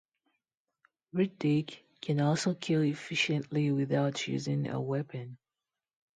Riddick 1.13 1.77
can 2.01 2.21
also 2.21 2.55
kill 2.55 2.81
efficiently 2.81 3.71
without 3.71 4.27
using 4.27 4.67
a 4.67 4.81
weapon. 4.81 5.37